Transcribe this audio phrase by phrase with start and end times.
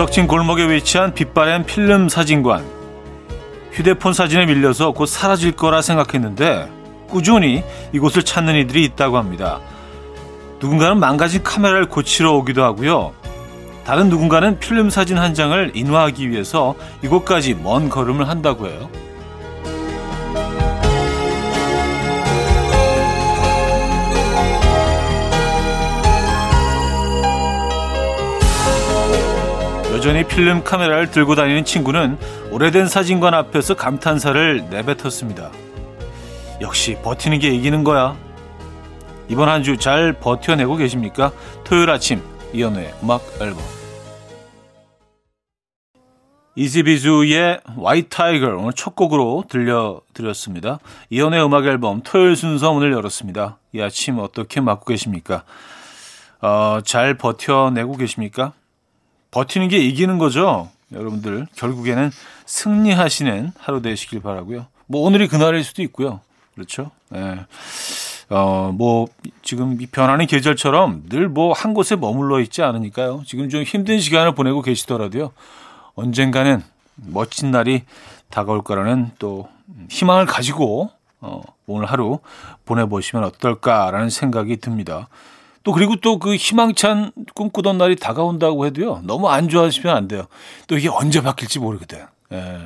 [0.00, 2.64] 구석진 골목에 위치한 빛바랜 필름 사진관.
[3.70, 6.70] 휴대폰 사진에 밀려서 곧 사라질 거라 생각했는데
[7.10, 7.62] 꾸준히
[7.92, 9.60] 이곳을 찾는 이들이 있다고 합니다.
[10.58, 13.12] 누군가는 망가진 카메라를 고치러 오기도 하고요.
[13.84, 18.88] 다른 누군가는 필름 사진 한 장을 인화하기 위해서 이곳까지 먼 걸음을 한다고 해요.
[30.00, 32.16] 여전히 필름 카메라를 들고 다니는 친구는
[32.52, 35.50] 오래된 사진관 앞에서 감탄사를 내뱉었습니다.
[36.62, 38.16] 역시 버티는 게 이기는 거야.
[39.28, 41.32] 이번 한 주 잘 버텨내고 계십니까?
[41.64, 42.22] 토요일 아침
[42.54, 43.58] 이현우의 음악 앨범
[46.56, 50.78] Izzy Bizu의 White Tiger 오늘 첫 곡으로 들려드렸습니다.
[51.10, 53.58] 이현우의 음악 앨범 토요일 순서 문을 열었습니다.
[53.74, 55.44] 이 아침 어떻게 맞고 계십니까?
[56.40, 58.54] 어, 잘 버텨내고 계십니까?
[59.30, 60.68] 버티는 게 이기는 거죠.
[60.92, 62.10] 여러분들 결국에는
[62.46, 64.66] 승리하시는 하루 되시길 바라고요.
[64.86, 66.20] 뭐 오늘이 그날일 수도 있고요.
[66.54, 66.90] 그렇죠?
[67.10, 67.40] 네.
[68.28, 69.08] 어, 뭐,
[69.42, 73.22] 지금 변하는 계절처럼 늘 뭐 한 곳에 머물러 있지 않으니까요.
[73.26, 75.32] 지금 좀 힘든 시간을 보내고 계시더라도요.
[75.94, 76.62] 언젠가는
[76.94, 77.82] 멋진 날이
[78.30, 79.48] 다가올 거라는 또
[79.88, 82.20] 희망을 가지고 어, 오늘 하루
[82.66, 85.08] 보내보시면 어떨까라는 생각이 듭니다.
[85.62, 89.00] 또 그리고 또 그 희망찬 꿈꾸던 날이 다가온다고 해도요.
[89.04, 90.26] 너무 안 좋아하시면 안 돼요.
[90.66, 92.06] 또 이게 언제 바뀔지 모르거든.
[92.32, 92.58] 예.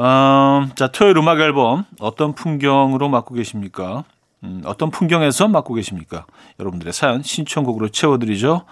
[0.00, 4.04] 음, 자, 토요일 음악 앨범 어떤 풍경으로 맡고 계십니까?
[4.42, 6.26] 음, 어떤 풍경에서 맡고 계십니까?
[6.58, 8.64] 여러분들의 사연 신청곡으로 채워드리죠.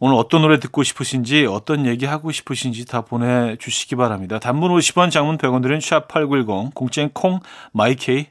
[0.00, 4.38] 오늘 어떤 노래 듣고 싶으신지 어떤 얘기 하고 싶으신지 다 보내주시기 바랍니다.
[4.38, 7.40] 단문 50원, 장문 100원 들은 샵8910, 공짜인 콩,
[7.72, 8.26] 마이케이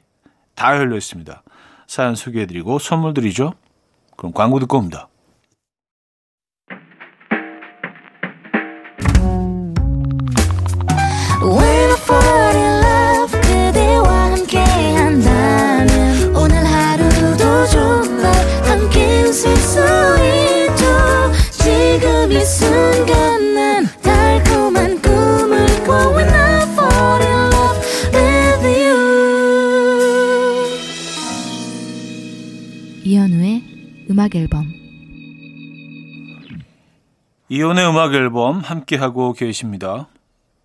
[0.54, 1.42] 다 열려 있습니다.
[1.86, 3.54] 사연 소개해드리고 선물 드리죠.
[4.16, 5.08] 그럼 광고 듣고 옵니다.
[34.24, 34.72] 음악 앨범
[37.50, 40.08] 이혼의 음악 앨범 함께하고 계십니다.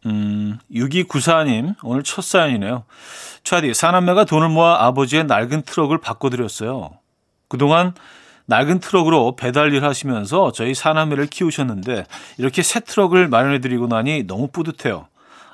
[0.05, 2.85] 음, 6294님, 오늘 첫 사연이네요.
[3.43, 6.91] 차디, 사남매가 돈을 모아 아버지의 낡은 트럭을 바꿔드렸어요.
[7.49, 7.93] 그동안
[8.45, 12.05] 낡은 트럭으로 배달 일 하시면서 저희 사남매를 키우셨는데,
[12.37, 15.07] 이렇게 새 트럭을 마련해드리고 나니 너무 뿌듯해요.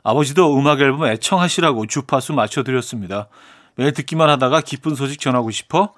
[0.04, 3.30] 아버지도 음악 앨범 애청하시라고 주파수 맞춰드렸습니다.
[3.74, 5.96] 매일 듣기만 하다가 기쁜 소식 전하고 싶어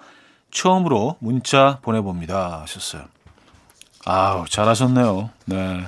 [0.52, 2.62] 처음으로 문자 보내봅니다.
[2.62, 3.04] 하셨어요.
[4.06, 5.30] 아우, 잘하셨네요.
[5.46, 5.88] 네.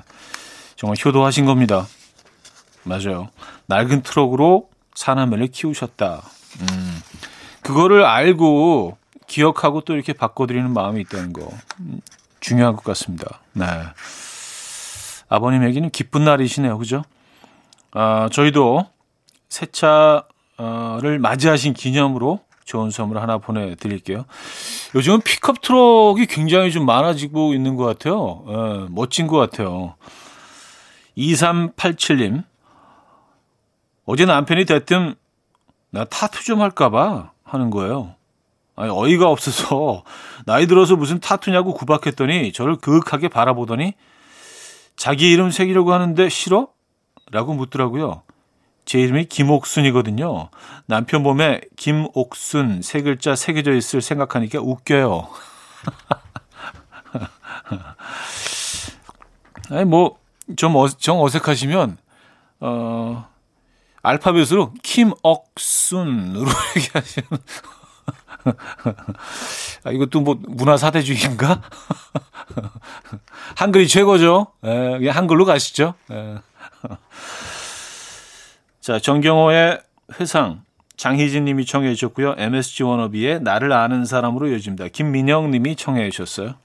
[0.76, 1.88] 정말 효도하신 겁니다.
[2.84, 3.30] 맞아요.
[3.68, 6.22] 낡은 트럭으로 사나매를 키우셨다.
[6.62, 7.02] 음,
[7.62, 11.50] 그거를 알고 기억하고 또 이렇게 바꿔드리는 마음이 있다는 거.
[11.80, 12.02] 음,
[12.40, 13.42] 중요한 것 같습니다.
[13.54, 13.66] 네.
[15.30, 16.78] 아버님에게는 기쁜 날이시네요.
[16.78, 17.04] 그죠?
[17.92, 18.86] 아, 저희도
[19.50, 24.26] 새 차를 맞이하신 기념으로 좋은 선물 하나 보내드릴게요.
[24.94, 28.46] 요즘은 픽업 트럭이 굉장히 좀 많아지고 있는 것 같아요.
[28.48, 29.96] 예, 멋진 것 같아요.
[31.18, 32.44] 2387님.
[34.06, 35.16] 어제 남편이 대뜸
[35.90, 38.14] 나 타투 좀 할까봐 하는 거예요.
[38.76, 40.04] 아니, 어이가 없어서
[40.46, 43.96] 나이 들어서 무슨 타투냐고 구박했더니 저를 그윽하게 바라보더니
[44.96, 46.68] 자기 이름 새기려고 하는데 싫어?
[47.32, 48.22] 라고 묻더라고요.
[48.86, 50.50] 제 이름이 김옥순이거든요.
[50.86, 55.28] 남편 몸에 김옥순 세 글자 새겨져 있을 생각하니까 웃겨요.
[59.72, 61.98] 아니 뭐좀 어, 정 어색하시면
[62.62, 63.28] 어
[64.02, 67.28] 알파벳으로 김억순으로 얘기하시는
[69.84, 71.62] 아, 이것도 뭐 문화 사대주의인가?
[73.56, 74.48] 한글이 최고죠.
[74.66, 75.94] 예, 그냥 한글로 가시죠.
[76.12, 76.40] 예.
[78.90, 79.80] 자, 정경호의
[80.20, 80.64] 회상.
[80.98, 82.34] 장희진 님이 청해 주셨고요.
[82.40, 84.88] MSG 워너비의 나를 아는 사람으로 이어집니다.
[84.88, 86.56] 김민영 님이 청해 주셨어요.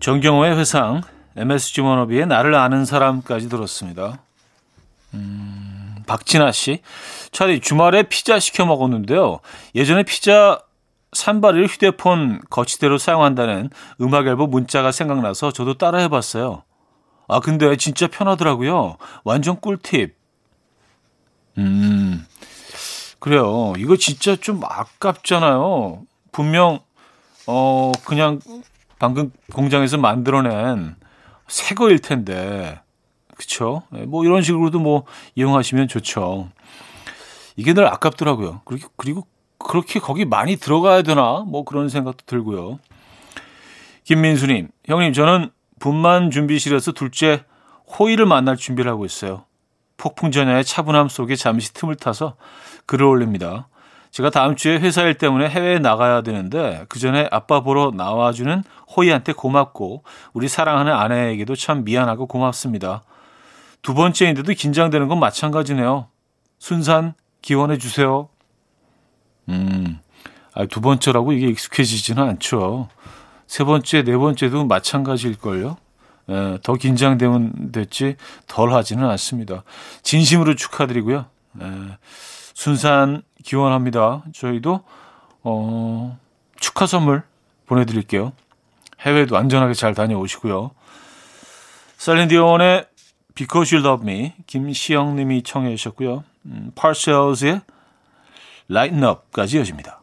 [0.00, 1.00] 정경호의 회상,
[1.36, 4.20] MSG 워너비의 나를 아는 사람까지 들었습니다.
[5.14, 6.82] 음, 박진아 씨.
[7.32, 9.40] 차라리 주말에 피자 시켜 먹었는데요.
[9.74, 10.60] 예전에 피자
[11.14, 13.70] 산발을 휴대폰 거치대로 사용한다는
[14.02, 16.62] 음악 앨범 문자가 생각나서 저도 따라 해봤어요.
[17.28, 18.96] 아, 근데 진짜 편하더라고요.
[19.24, 20.16] 완전 꿀팁.
[21.58, 22.26] 음,
[23.18, 23.72] 그래요.
[23.78, 26.02] 이거 진짜 좀 아깝잖아요.
[26.32, 26.80] 분명,
[27.46, 28.40] 어, 그냥
[28.98, 30.96] 방금 공장에서 만들어낸
[31.48, 32.80] 새 거일 텐데.
[33.36, 33.82] 그쵸?
[33.96, 35.04] 예, 뭐 이런 식으로도 뭐
[35.34, 36.50] 이용하시면 좋죠.
[37.56, 38.62] 이게 늘 아깝더라고요.
[38.64, 39.26] 그리고, 그리고
[39.58, 41.44] 그렇게 거기 많이 들어가야 되나?
[41.46, 42.78] 뭐 그런 생각도 들고요.
[44.04, 47.44] 김민수님, 형님, 저는 분만 준비실에서 둘째
[47.98, 49.44] 호의를 만날 준비를 하고 있어요.
[49.96, 52.36] 폭풍전야의 차분함 속에 잠시 틈을 타서
[52.86, 53.68] 글을 올립니다.
[54.10, 58.62] 제가 다음 주에 회사 일 때문에 해외에 나가야 되는데 그 전에 아빠 보러 나와주는
[58.96, 63.02] 호이한테 고맙고 우리 사랑하는 아내에게도 참 미안하고 고맙습니다.
[63.82, 66.06] 두 번째인데도 긴장되는 건 마찬가지네요.
[66.58, 68.28] 순산 기원해 주세요.
[69.48, 69.98] 음,
[70.54, 72.88] 아, 두 번째라고 이게 익숙해지지는 않죠.
[73.54, 75.76] 세 번째, 네 번째도 마찬가지일걸요.
[76.30, 78.16] 예, 더 긴장되면 됐지
[78.48, 79.62] 덜 하지는 않습니다.
[80.02, 81.26] 진심으로 축하드리고요.
[81.62, 81.66] 예,
[82.52, 84.24] 순산 기원합니다.
[84.34, 84.82] 저희도
[85.44, 86.18] 어,
[86.58, 87.22] 축하 선물
[87.66, 88.32] 보내드릴게요.
[89.02, 90.72] 해외도 안전하게 잘 다녀오시고요.
[91.98, 92.88] 셀린디온의
[93.36, 96.24] Because You Love Me 김시영 님이 청해 주셨고요.
[96.46, 97.60] 음, Parcels의
[98.68, 100.02] Lighten Up까지 이어집니다.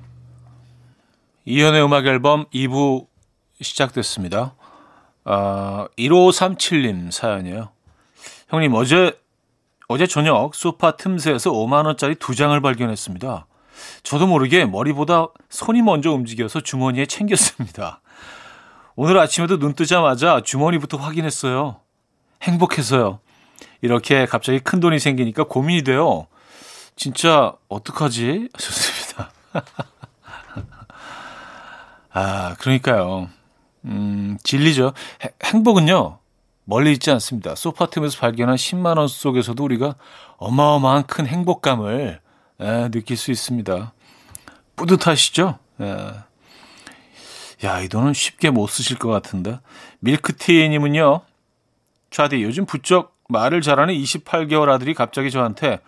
[1.45, 3.07] 이현우의 음악 앨범 2부
[3.61, 4.53] 시작됐습니다.
[5.23, 7.69] 아, 1537님 사연이에요.
[8.49, 9.19] 형님, 어제
[9.87, 13.45] 어제 저녁 소파 틈새에서 5만 원짜리 두 장을 발견했습니다.
[14.03, 18.01] 저도 모르게 머리보다 손이 먼저 움직여서 주머니에 챙겼습니다.
[18.95, 21.77] 오늘 아침에도 눈 뜨자마자 주머니부터 확인했어요.
[22.43, 23.19] 행복해서요.
[23.81, 26.27] 이렇게 갑자기 큰 돈이 생기니까 고민이 돼요.
[26.95, 28.49] 진짜 어떡하지?
[28.57, 29.31] 좋습니다.
[32.13, 33.29] 아, 그러니까요.
[33.85, 34.93] 음, 진리죠.
[35.43, 36.19] 행복은요.
[36.65, 37.55] 멀리 있지 않습니다.
[37.55, 39.95] 소파 틈에서 발견한 10만 원 속에서도 우리가
[40.37, 42.19] 어마어마한 큰 행복감을
[42.59, 43.93] 에, 느낄 수 있습니다.
[44.75, 45.57] 뿌듯하시죠?
[45.81, 45.97] 에.
[47.63, 49.59] 야, 이 돈은 쉽게 못 쓰실 것 같은데.
[49.99, 51.21] 밀크티님은요,
[52.09, 55.79] 좌디, 요즘 부쩍 말을 잘하는 28개월 아들이 갑자기 저한테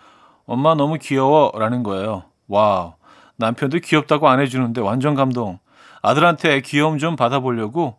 [0.46, 2.24] 엄마 너무 귀여워 라는 거예요.
[2.48, 2.94] Wow.
[3.36, 5.58] 남편도 귀엽다고 안 해주는데 완전 감동.
[6.04, 7.96] 아들한테 귀여움 좀 받아보려고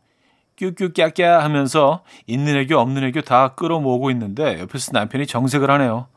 [0.58, 6.08] 뀨뀨깍깍 하면서 있는 애교 없는 애교 다 끌어모으고 있는데 옆에서 남편이 정색을 하네요.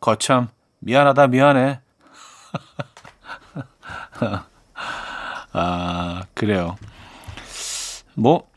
[0.00, 0.48] 거참
[0.78, 1.80] 미안하다 미안해.
[5.52, 6.76] 아 그래요.
[8.14, 8.48] 뭐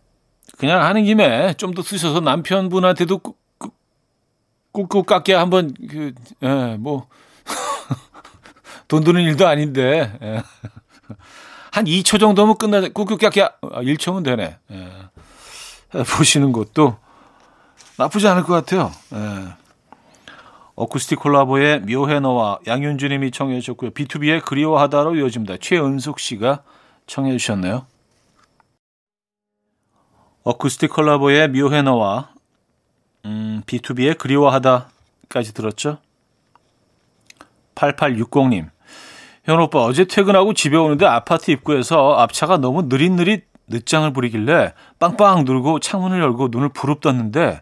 [0.57, 3.19] 그냥 하는 김에 좀 더 쓰셔서 남편분한테도
[4.71, 5.73] 꾹꾹 깎게 한번
[6.39, 7.07] 그뭐
[8.87, 10.41] 돈 드는 일도 아닌데 예.
[11.71, 12.89] 한 2초 정도면 끝나자.
[12.89, 13.59] 꾹꾹 깍깍.
[13.61, 14.57] 아, 1초면 되네.
[14.71, 16.03] 예.
[16.17, 16.97] 보시는 것도
[17.97, 18.91] 나쁘지 않을 것 같아요.
[19.13, 19.53] 예.
[20.75, 23.91] 어쿠스틱 콜라보의 묘해 너와 양윤주님이 청해 주셨고요.
[23.91, 25.57] B2B의 그리워하다로 이어집니다.
[25.57, 26.63] 최은숙 씨가
[27.07, 27.85] 청해 주셨네요.
[30.43, 32.33] 어쿠스틱 콜라보의 묘해 너와
[33.25, 35.99] 음, B2B의 그리워하다까지 들었죠.
[37.75, 38.69] 8860님.
[39.43, 45.79] 현 오빠 어제 퇴근하고 집에 오는데 아파트 입구에서 앞차가 너무 느릿느릿 늦장을 부리길래 빵빵 누르고
[45.79, 47.61] 창문을 열고 눈을 부릅떴는데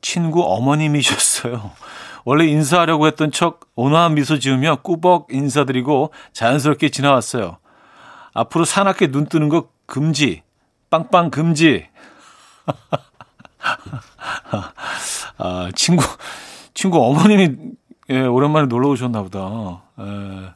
[0.00, 1.72] 친구 어머님이셨어요.
[2.24, 7.58] 원래 인사하려고 했던 척 온화한 미소 지으며 꾸벅 인사드리고 자연스럽게 지나왔어요.
[8.32, 10.42] 앞으로 사납게 눈 뜨는 거 금지.
[10.90, 11.88] 빵빵 금지.
[15.38, 16.04] 아, 친구,
[16.72, 17.56] 친구 어머님이
[18.10, 19.82] 예, 오랜만에 놀러 오셨나 보다.
[20.00, 20.50] 예,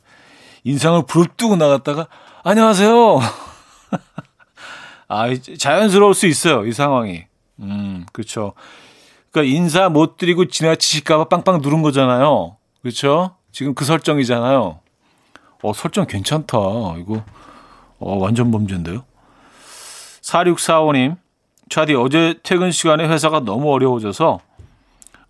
[0.65, 2.09] 인상을 부릅뜨고 나갔다가
[2.45, 3.21] 안녕하세요.
[5.09, 5.27] 아,
[5.59, 6.67] 자연스러울 수 있어요.
[6.67, 7.25] 이 상황이.
[7.61, 8.53] 음, 그렇죠.
[9.31, 12.57] 그러니까 인사 못 드리고 지나치실까봐 빵빵 누른 거잖아요.
[12.83, 13.35] 그렇죠?
[13.51, 14.81] 지금 그 설정이잖아요.
[15.63, 16.59] 어, 설정 괜찮다.
[16.99, 17.25] 이거
[17.99, 19.05] 어, 완전 범죄인데요.
[20.23, 21.17] 4645님,
[21.71, 24.41] 차디 어제 퇴근 시간에 회사가 너무 어려워져서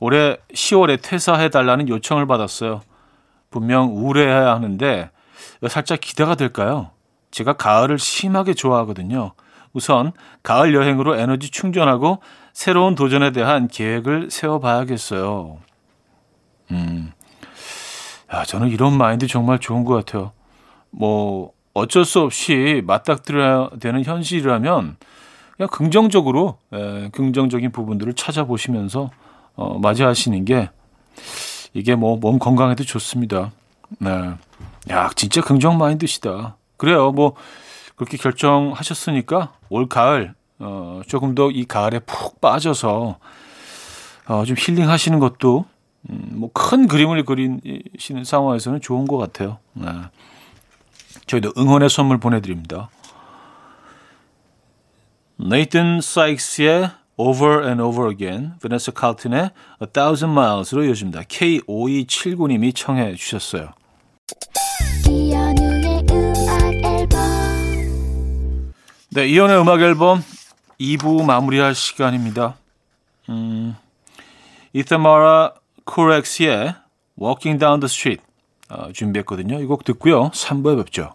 [0.01, 2.83] 올해 10월에 퇴사해달라는 요청을 받았어요.
[3.51, 5.11] 분명 우울해야 하는데
[5.69, 6.91] 살짝 기대가 될까요?
[7.31, 9.33] 제가 가을을 심하게 좋아하거든요.
[9.73, 10.13] 우선
[10.43, 12.21] 가을 여행으로 에너지 충전하고
[12.53, 15.59] 새로운 도전에 대한 계획을 세워봐야겠어요.
[16.71, 17.13] 음,
[18.33, 20.33] 야, 저는 이런 마인드 정말 좋은 것 같아요.
[20.91, 24.97] 뭐, 어쩔 수 없이 맞닥뜨려야 되는 현실이라면
[25.57, 29.11] 그냥 긍정적으로 에, 긍정적인 부분들을 찾아보시면서
[29.59, 30.71] 어, 맞이하시는 게
[31.75, 33.51] 이게 뭐 몸 건강에도 좋습니다.
[33.99, 34.31] 네.
[34.91, 36.57] 야, 진짜 긍정 마인드시다.
[36.77, 37.11] 그래요.
[37.13, 37.35] 뭐
[37.97, 43.19] 그렇게 결정하셨으니까 올 가을 어, 조금 더 이 가을에 푹 빠져서
[44.29, 45.65] 어, 좀 힐링하시는 것도
[46.11, 49.59] 음, 뭐큰 그림을 그리시는 상황에서는 좋은 것 같아요.
[49.75, 49.89] 네.
[51.27, 52.91] 저희도 응원의 선물 보내드립니다.
[55.37, 59.51] 네이튼 사이크스의 Over and Over Again, 베네스 칼튼의
[59.83, 61.23] A Thousand Miles로 이어집니다.
[61.23, 63.71] K5279님이 청해 주셨어요.
[69.11, 70.23] 네, 이연의 음악 앨범
[70.81, 72.57] 2부 마무리할 시간입니다.
[73.31, 73.75] 음,
[74.73, 76.75] 이타마라 코렉스의
[77.21, 78.23] Walking Down the Street
[78.69, 79.61] 어, 준비했거든요.
[79.61, 80.31] 이 곡 듣고요.
[80.31, 81.15] 3부에 뵙죠.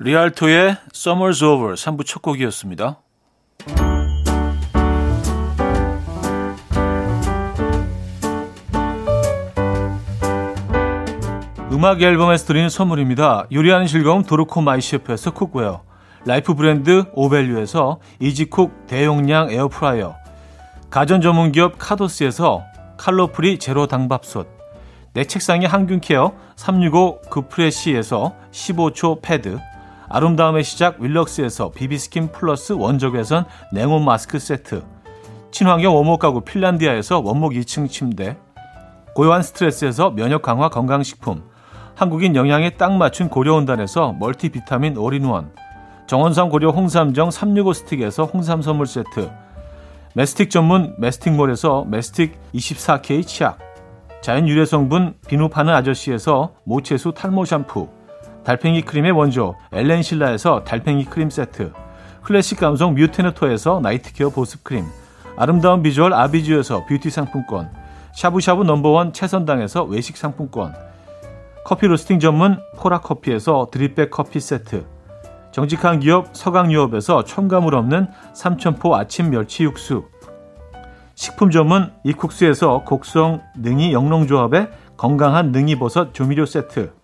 [0.00, 3.00] 리알토의 Summer's Over 3부 첫 곡이었습니다.
[11.72, 13.48] 음악 앨범에서 드리는 선물입니다.
[13.50, 15.82] 요리하는 즐거움 도르코 마이셰프에서 cookware
[16.24, 20.14] life 브랜드 오벨류에서 이지쿡 대용량 에어프라이어
[20.90, 22.62] 가전 전문 기업 카도스에서
[22.98, 24.46] 칼로프리 제로 당밥솥
[25.12, 29.58] 내 책상의 항균care 365 그프레시에서 15초 패드
[30.10, 34.82] 아름다움의 시작 윌럭스에서 비비스킨 플러스 원적외선 냉온 마스크 세트.
[35.50, 38.36] 친환경 원목 가구 핀란디아에서 원목 2층 침대.
[39.14, 41.42] 고요한 스트레스에서 면역 강화 건강식품.
[41.94, 45.52] 한국인 영양에 딱 맞춘 고려은단에서 멀티비타민 올인원.
[46.06, 49.30] 정원삼 고려 홍삼정 365 스틱에서 홍삼 선물 세트.
[50.14, 53.58] 매스틱 전문 매스틱몰에서 매스틱 24K 치약.
[54.22, 57.88] 자연 유래 성분 비누 파는 아저씨에서 모체수 탈모 샴푸
[58.48, 61.70] 달팽이 크림의 원조 엘렌실라에서 달팽이 크림 세트
[62.22, 64.86] 클래식 감성 뮤테너토에서 night care 보습 크림
[65.36, 67.70] 아름다운 비주얼 아비주에서 뷰티 상품권
[68.14, 70.72] 샤브샤브 number one 채선당에서 외식 상품권
[71.66, 74.86] 커피 로스팅 전문 포라커피에서 drip bag 커피 세트
[75.52, 80.06] 정직한 기업 서강유업에서 첨가물 없는 삼천포 아침 멸치 육수
[81.14, 86.96] 식품 전문 이쿡스에서 곡성 능이 영농조합의 건강한 능이버섯 조미료 세트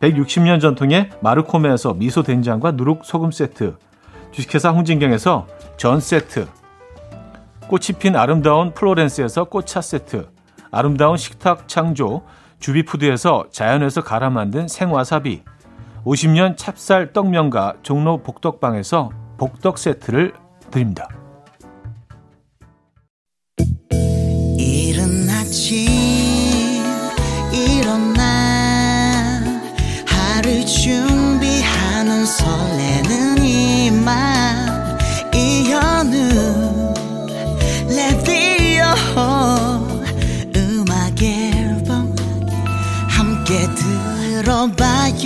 [0.00, 3.76] 160년 전통의 마르코메에서 미소 된장과 누룩 소금 세트
[4.32, 6.46] 주식회사 홍진경에서 전 세트
[7.68, 10.28] 꽃이 핀 아름다운 플로렌스에서 꽃차 세트
[10.70, 12.22] 아름다운 식탁 창조
[12.60, 15.42] 주비푸드에서 자연에서 갈아 만든 생와사비
[16.04, 20.34] 50년 찹쌀 떡면과 종로 복덕방에서 복덕 세트를
[20.70, 21.08] 드립니다.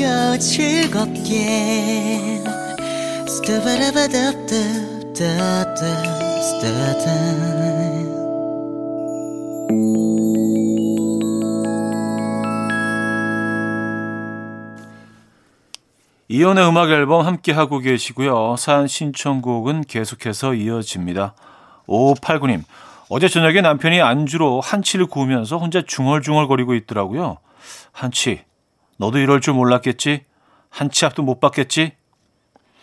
[0.00, 1.90] 들어봐요 즐겁게
[16.28, 18.56] 이연의 음악 앨범 함께 하고 계시고요.
[18.56, 21.34] 사연 신청곡은 계속해서 이어집니다.
[21.86, 22.62] 5589님,
[23.10, 27.38] 어제 저녁에 남편이 안주로 한치를 구우면서 혼자 중얼중얼거리고 있더라고요.
[27.92, 28.44] 한치,
[29.00, 30.24] 너도 이럴 줄 몰랐겠지?
[30.68, 31.92] 한 치 앞도 못 봤겠지?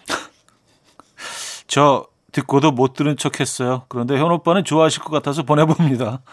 [1.67, 3.83] 저 듣고도 못 들은 척 했어요.
[3.87, 6.21] 그런데 현 오빠는 좋아하실 것 같아서 보내봅니다.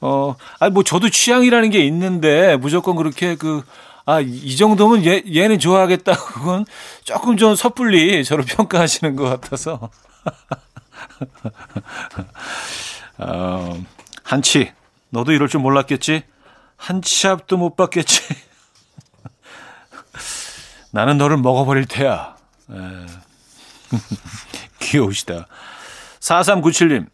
[0.00, 3.62] 어, 아니, 뭐, 저도 취향이라는 게 있는데, 무조건 그렇게 그,
[4.04, 6.16] 아, 이 정도면 얘, 얘는 좋아하겠다.
[6.18, 6.64] 그건
[7.04, 9.90] 조금 좀 섣불리 저를 평가하시는 것 같아서.
[13.18, 13.80] 어,
[14.24, 14.72] 한치,
[15.10, 16.24] 너도 이럴 줄 몰랐겠지?
[16.82, 18.22] 한 치 앞도 못 봤겠지?
[20.90, 22.34] 나는 너를 먹어버릴 테야.
[22.70, 22.74] 에.
[24.80, 25.46] 귀여우시다.
[26.18, 27.06] 4397님,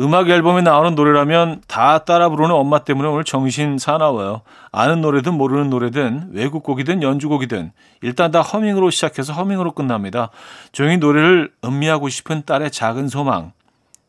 [0.00, 4.42] 음악 앨범에 나오는 노래라면 다 따라 부르는 엄마 때문에 오늘 정신 사나워요.
[4.72, 7.70] 아는 노래든 모르는 노래든 외국 곡이든 연주곡이든
[8.02, 10.30] 일단 다 허밍으로 시작해서 허밍으로 끝납니다.
[10.72, 13.52] 조용히 노래를 음미하고 싶은 딸의 작은 소망.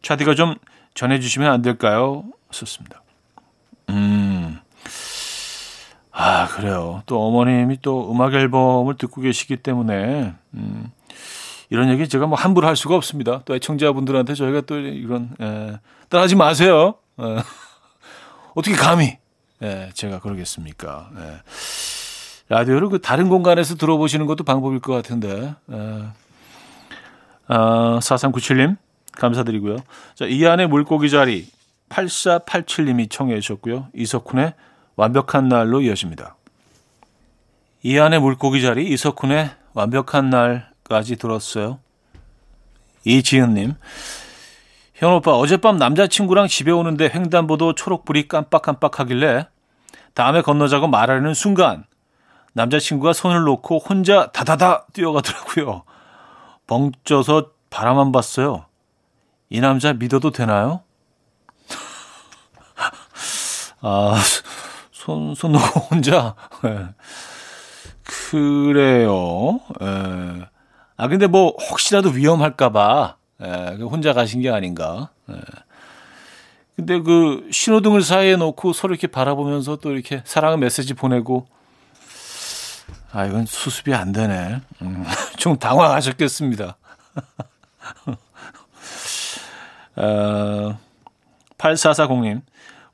[0.02, 0.56] 차디가 좀
[0.96, 2.24] 전해주시면 안 될까요?
[2.52, 3.04] 썼습니다.
[3.90, 4.60] 음.
[6.20, 7.04] 아, 그래요.
[7.06, 10.92] 또 어머님이 또 음악 앨범을 듣고 계시기 때문에, 음,
[11.70, 13.44] 이런 얘기 제가 뭐 함부로 할 수가 없습니다.
[13.46, 15.78] 또 애청자분들한테 저희가 또 이런 에,
[16.10, 16.96] 따라하지 마세요.
[17.20, 17.24] 에,
[18.56, 19.20] 어떻게 감히
[19.62, 21.12] 에, 제가 그러겠습니까?
[21.18, 21.22] 에.
[22.50, 25.54] 라디오를 그 다른 공간에서 들어보시는 것도 방법일 것 같은데.
[25.72, 26.04] 에.
[27.48, 28.78] 아, 4397님
[29.12, 29.78] 감사드리고요.
[30.16, 31.48] 자, 이 안에 물고기 자리
[31.90, 33.90] 8487님이 청해 주셨고요.
[33.94, 34.56] 이석훈의
[34.98, 36.36] 완벽한 날로 이어집니다.
[37.84, 41.80] 이 안에 물고기 자리 이석훈의 완벽한 날 까지 들었어요.
[43.06, 43.76] 이지은님.
[44.96, 49.48] 현 오빠, 어젯밤 남자친구랑 집에 오는데 횡단보도 초록불이 깜빡깜빡하길래
[50.16, 51.86] 다음에 건너자고 말하는 순간
[52.54, 55.84] 남자친구가 손을 놓고 혼자 다다다 뛰어가더라고요.
[56.66, 58.66] 벙쪄서 바라만 봤어요.
[59.50, 60.82] 이 남자 믿어도 되나요?
[63.82, 64.20] 아,
[65.08, 66.36] 손, 손 놓고 혼자.
[66.64, 66.90] 네.
[68.04, 69.62] 그래요.
[69.82, 70.46] 예.
[70.98, 75.12] 아, 근데 뭐, 혹시라도 위험할까봐, 예, 그 혼자 가신 게 아닌가.
[75.30, 75.36] 예.
[76.76, 81.48] 근데 그 신호등을 사이에 놓고 서로 이렇게 바라보면서 또 이렇게 사랑의 메시지 보내고,
[83.14, 84.60] 아, 이건 수습이 안 되네.
[84.82, 85.06] 음,
[85.40, 86.76] 좀 당황하셨겠습니다.
[89.96, 90.78] 어,
[91.58, 92.42] 8440님.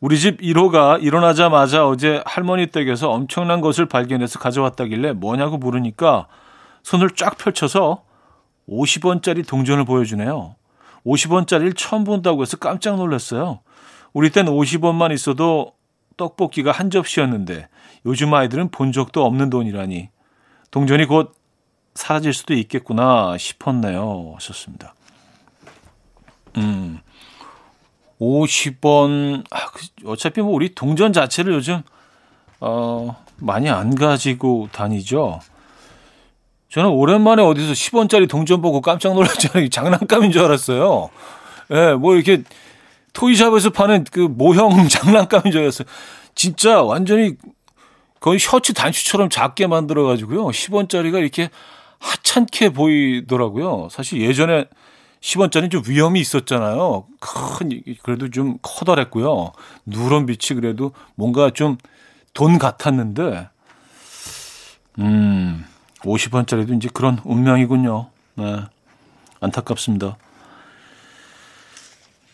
[0.03, 6.27] 우리 집 1호가 일어나자마자 어제 할머니 댁에서 엄청난 것을 발견해서 가져왔다길래 뭐냐고 물으니까
[6.83, 8.03] 손을 쫙 펼쳐서
[8.67, 10.57] 50원짜리 동전을 보여주네요.
[11.05, 13.61] 50원짜리를 처음 본다고 해서 깜짝 놀랐어요.
[14.11, 15.71] 우리 땐 50원만 있어도
[16.17, 17.69] 떡볶이가 한 접시였는데
[18.05, 20.09] 요즘 아이들은 본 적도 없는 돈이라니
[20.71, 21.33] 동전이 곧
[21.95, 24.33] 사라질 수도 있겠구나 싶었네요.
[24.35, 24.95] 하셨습니다.
[26.57, 26.99] 음,
[28.23, 31.81] 50원, 아, 그, 어차피 뭐 우리 동전 자체를 요즘,
[32.59, 35.39] 어, 많이 안 가지고 다니죠.
[36.69, 39.69] 저는 오랜만에 어디서 10원짜리 동전 보고 깜짝 놀랐잖아요.
[39.69, 41.09] 장난감인 줄 알았어요.
[41.71, 42.43] 예, 네, 뭐 이렇게
[43.13, 45.87] 토이샵에서 파는 그 모형 장난감인 줄 알았어요.
[46.33, 47.35] 진짜 완전히
[48.19, 50.47] 거의 셔츠 단추처럼 작게 만들어가지고요.
[50.47, 51.49] 10원짜리가 이렇게
[51.99, 53.89] 하찮게 보이더라고요.
[53.91, 54.65] 사실 예전에
[55.23, 57.05] 10원짜리 좀 위험이 있었잖아요.
[57.19, 59.53] 큰, 그래도 좀 커다랬고요.
[59.85, 61.77] 누런 빛이 그래도 뭔가 좀
[62.33, 63.49] 돈 같았는데,
[64.99, 65.65] 음,
[65.99, 68.09] 50원짜리도 이제 그런 운명이군요.
[68.35, 68.61] 네.
[69.39, 70.17] 안타깝습니다.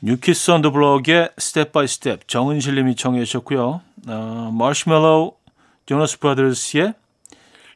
[0.01, 3.81] New Kids on the Block의 Step by Step 정은실 님이 청해 주셨고요.
[4.07, 5.37] 어, 마시멜로
[5.85, 6.93] 조너스 브라더스의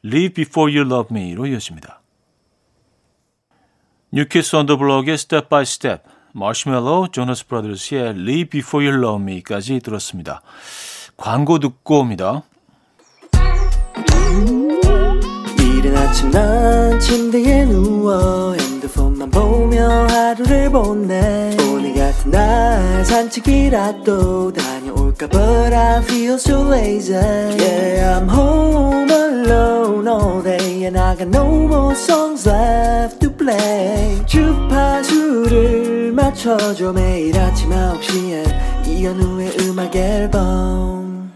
[0.04, 2.00] Live Before You Love Me로 이어집니다.
[4.14, 10.40] 뉴키스 언더 블럭의 스텝 바이 스텝 마시멜로 조너스 브라더스의 Live Before You Love Me까지 들었습니다.
[11.16, 12.44] 광고 듣고 옵니다.
[15.58, 24.73] 이른 아침 난 침대에 누워 핸드폰만 보며 하루를 보내 오늘 같은 날 산책이라도 다
[25.24, 31.28] 녀올까 But I feel so lazy Yeah I'm home alone all day And I got
[31.28, 41.32] no more songs left to play 주파수를 맞춰줘 매일 아침 9시에 이현우의 음악 앨범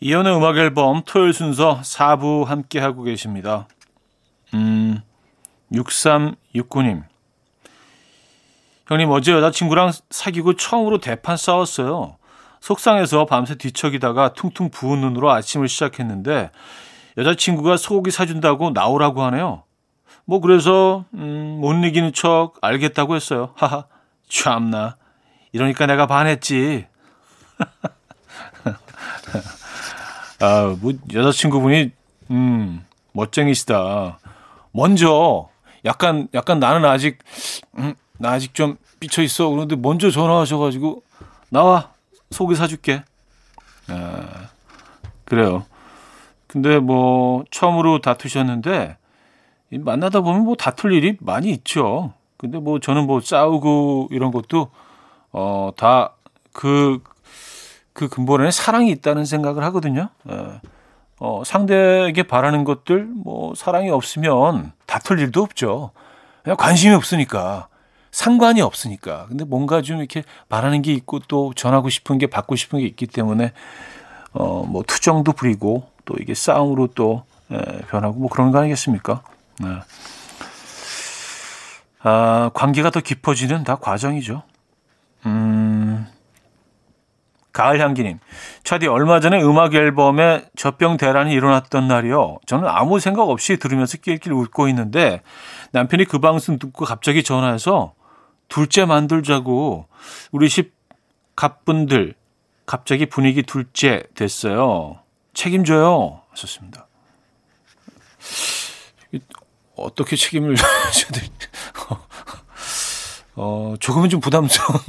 [0.00, 3.66] 이연의 음악 앨범 토요일 순서 4부 함께 하고 계십니다.
[4.52, 5.00] 음,
[5.72, 7.04] 6369님.
[8.86, 12.18] 형님, 어제 여자친구랑 사귀고 처음으로 대판 싸웠어요.
[12.64, 16.50] 속상해서 밤새 뒤척이다가 퉁퉁 부은 눈으로 아침을 시작했는데
[17.18, 19.64] 여자친구가 소고기 사준다고 나오라고 하네요.
[20.24, 23.52] 뭐 그래서 음, 못 이기는 척 알겠다고 했어요.
[23.54, 23.84] 하하,
[24.30, 24.96] 참나.
[25.52, 26.86] 이러니까 내가 반했지.
[30.40, 31.90] 아, 뭐 여자친구분이
[32.30, 34.18] 음, 멋쟁이시다.
[34.72, 35.50] 먼저
[35.84, 37.18] 약간 약간 나는 아직
[37.76, 39.50] 음, 나 아직 좀 삐쳐 있어.
[39.50, 41.02] 그런데 먼저 전화하셔 가지고
[41.50, 41.92] 나와.
[42.30, 43.04] 소개 사줄게.
[43.88, 44.48] 아,
[45.24, 45.64] 그래요.
[46.46, 48.96] 근데 뭐 처음으로 다투셨는데
[49.70, 52.12] 만나다 보면 뭐 다툴 일이 많이 있죠.
[52.36, 54.70] 근데 뭐 저는 뭐 싸우고 이런 것도
[55.32, 57.02] 어다그
[57.92, 60.08] 그 근본에 사랑이 있다는 생각을 하거든요.
[60.30, 60.60] 예.
[61.20, 65.92] 어, 상대에게 바라는 것들, 뭐, 사랑이 없으면 다툴 일도 없죠.
[66.42, 67.68] 그냥 관심이 없으니까.
[68.14, 69.26] 상관이 없으니까.
[69.26, 73.08] 근데 뭔가 좀 이렇게 바라는 게 있고 또 전하고 싶은 게 받고 싶은 게 있기
[73.08, 73.52] 때문에
[74.32, 79.22] 어, 뭐 투정도 부리고 또 이게 싸움으로 또 예, 변하고 뭐 그런 거 아니겠습니까?
[79.58, 79.68] 네.
[82.04, 84.44] 아, 관계가 더 깊어지는 다 과정이죠.
[85.26, 86.06] 음,
[87.52, 88.20] 가을 향기님,
[88.62, 92.38] 차디 얼마 전에 음악 앨범에 젖병 대란이 일어났던 날이요.
[92.46, 95.22] 저는 아무 생각 없이 들으면서 낄낄 웃고 있는데
[95.72, 97.94] 남편이 그 방송 듣고 갑자기 전화해서
[98.48, 99.86] 둘째 만들자고
[100.32, 100.74] 우리 집
[101.36, 102.14] 갑분들
[102.66, 105.00] 갑자기 분위기 둘째 됐어요.
[105.34, 106.22] 책임져요.
[106.30, 106.86] 하셨습니다.
[109.76, 111.48] 어떻게 책임을 져야 될지.
[113.36, 114.80] 어, 조금은 좀 부담스러운.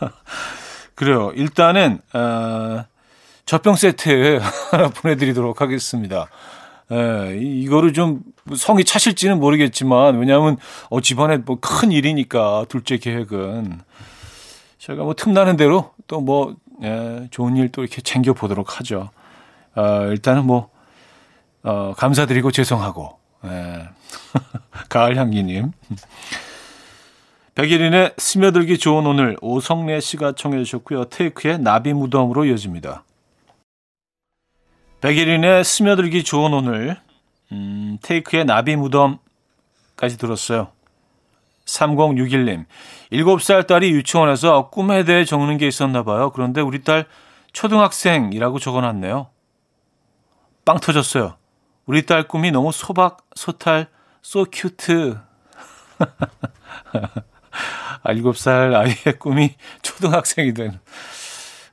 [0.94, 1.30] 그래요.
[1.34, 2.86] 일단은, 어,
[3.44, 4.40] 젖병 세트
[4.70, 6.28] 하나 보내드리도록 하겠습니다.
[6.92, 8.20] 예, 이거를 좀
[8.56, 10.56] 성이 차실지는 모르겠지만 왜냐하면
[10.90, 13.80] 어 집안에 뭐 큰 일이니까 둘째 계획은
[14.78, 19.10] 제가 뭐 틈나는 대로 또 뭐 예, 좋은 일 또 이렇게 챙겨 보도록 하죠.
[19.74, 20.68] 어, 일단은 뭐
[21.62, 23.88] 어, 감사드리고 죄송하고 예.
[24.88, 25.72] 가을 향기님.
[27.54, 31.06] 백일인의 스며들기 좋은 오늘 오성래 씨가 청해 주셨고요.
[31.06, 33.02] 테이크의 나비 무덤으로 이어집니다.
[35.06, 36.96] 백일인의 스며들기 좋은 오늘,
[37.52, 40.72] 음, 테이크의 나비 무덤까지 들었어요.
[41.64, 42.64] 3061님,
[43.12, 46.32] 7살 딸이 유치원에서 꿈에 대해 적는 게 있었나 봐요.
[46.32, 47.06] 그런데 우리 딸
[47.52, 49.28] 초등학생이라고 적어놨네요.
[50.64, 51.36] 빵 터졌어요.
[51.84, 53.86] 우리 딸 꿈이 너무 소박, 소탈,
[54.22, 55.20] so cute.
[58.02, 60.80] 아, 7살 아이의 꿈이 초등학생이 되는.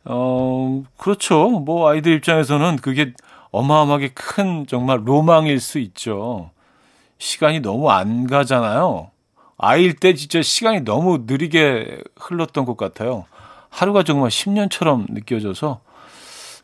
[0.06, 1.50] 어, 그렇죠.
[1.50, 3.14] 뭐 아이들 입장에서는 그게
[3.52, 6.50] 어마어마하게 큰 정말 로망일 수 있죠.
[7.20, 9.12] 시간이 너무 안 가잖아요.
[9.58, 13.26] 아이일 때 진짜 시간이 너무 느리게 흘렀던 것 같아요.
[13.70, 15.80] 하루가 정말 10년처럼 느껴져서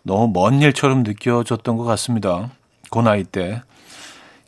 [0.04, 2.50] 너무 먼 일처럼 느껴졌던 것 같습니다.
[2.90, 3.62] 그 나이 때.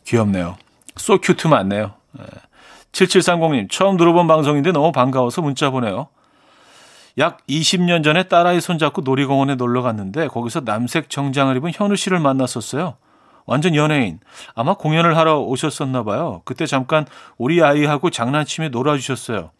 [0.04, 0.56] 귀엽네요.
[0.96, 1.92] 소 큐트 맞네요.
[2.92, 6.08] 7730님, 처음 들어본 방송인데 너무 반가워서 문자 보내요.
[7.18, 12.96] 약 20년 전에 딸아이 손잡고 놀이공원에 놀러 갔는데 거기서 남색 정장을 입은 현우 씨를 만났었어요.
[13.44, 14.20] 완전 연예인.
[14.54, 16.42] 아마 공연을 하러 오셨었나 봐요.
[16.44, 19.50] 그때 잠깐 우리 아이하고 장난치며 놀아주셨어요.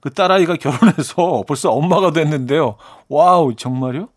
[0.00, 2.76] 그 딸아이가 결혼해서 벌써 엄마가 됐는데요.
[3.08, 4.08] Wow, 정말요?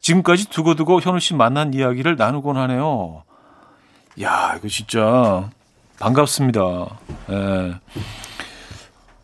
[0.00, 3.24] 지금까지 두고두고 현우 씨 만난 이야기를 나누곤 하네요.
[4.22, 5.50] 야, 이거 진짜
[5.98, 6.60] 반갑습니다.
[7.30, 7.74] 예.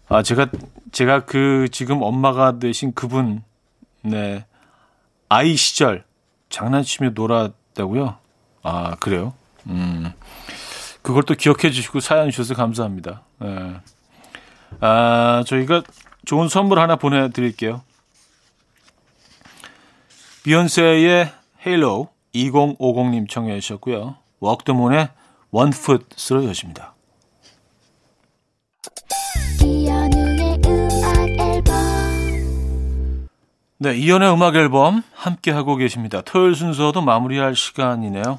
[0.09, 0.47] 아, 제가
[0.97, 3.43] 제가 그 지금 엄마가 되신 그분
[4.01, 4.47] 네
[5.29, 6.07] 아이 시절
[6.49, 8.17] 장난치며 놀았다고요?
[8.63, 9.35] 아 그래요?
[9.67, 10.11] 음
[11.03, 13.25] 그걸 또 기억해 주시고 사연 주셔서 감사합니다.
[13.41, 13.75] 네.
[14.81, 15.83] 아 저희가
[16.25, 17.83] 좋은 선물 하나 보내드릴게요.
[20.45, 21.31] 비욘세의
[21.67, 24.17] Halo 2050님 청해 주셨고요.
[24.41, 25.11] 워크드문의
[25.51, 26.96] 원풋으로 여십니다.
[33.79, 36.23] 네, 이현우의 음악 앨범 함께 하고 계십니다.
[36.23, 38.39] 토요일 순서도 마무리할 시간이네요.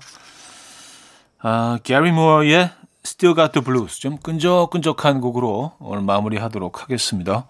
[1.44, 2.72] 아, 게리 무어의
[3.06, 7.46] Still Got the Blues 좀 끈적끈적한 곡으로 오늘 마무리하도록 하겠습니다.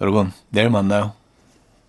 [0.00, 1.17] 여러분, 내일 만나요.